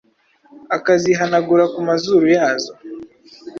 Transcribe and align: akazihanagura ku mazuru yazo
akazihanagura 0.75 1.63
ku 1.73 1.79
mazuru 1.87 2.25
yazo 2.35 2.73